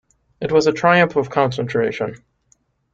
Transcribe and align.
It 0.41 0.51
was 0.51 0.65
a 0.65 0.73
triumph 0.73 1.15
of 1.15 1.29
concentration. 1.29 2.15